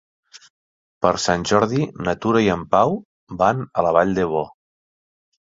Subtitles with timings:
[1.05, 2.97] Per Sant Jordi na Tura i en Pau
[3.43, 4.43] van a la Vall d'Ebo.